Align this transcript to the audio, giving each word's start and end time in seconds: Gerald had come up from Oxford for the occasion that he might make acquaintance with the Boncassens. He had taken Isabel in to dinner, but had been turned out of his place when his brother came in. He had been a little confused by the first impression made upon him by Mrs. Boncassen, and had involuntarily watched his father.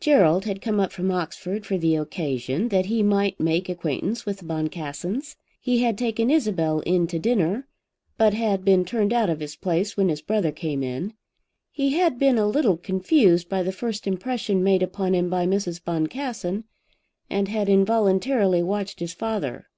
Gerald 0.00 0.44
had 0.44 0.60
come 0.60 0.80
up 0.80 0.90
from 0.90 1.12
Oxford 1.12 1.64
for 1.64 1.78
the 1.78 1.94
occasion 1.94 2.68
that 2.70 2.86
he 2.86 3.00
might 3.00 3.38
make 3.38 3.68
acquaintance 3.68 4.26
with 4.26 4.38
the 4.38 4.44
Boncassens. 4.44 5.36
He 5.60 5.84
had 5.84 5.96
taken 5.96 6.32
Isabel 6.32 6.80
in 6.80 7.06
to 7.06 7.18
dinner, 7.20 7.68
but 8.16 8.34
had 8.34 8.64
been 8.64 8.84
turned 8.84 9.12
out 9.12 9.30
of 9.30 9.38
his 9.38 9.54
place 9.54 9.96
when 9.96 10.08
his 10.08 10.20
brother 10.20 10.50
came 10.50 10.82
in. 10.82 11.14
He 11.70 11.90
had 11.90 12.18
been 12.18 12.38
a 12.38 12.48
little 12.48 12.76
confused 12.76 13.48
by 13.48 13.62
the 13.62 13.70
first 13.70 14.04
impression 14.08 14.64
made 14.64 14.82
upon 14.82 15.14
him 15.14 15.30
by 15.30 15.46
Mrs. 15.46 15.80
Boncassen, 15.84 16.64
and 17.30 17.46
had 17.46 17.68
involuntarily 17.68 18.64
watched 18.64 18.98
his 18.98 19.14
father. 19.14 19.68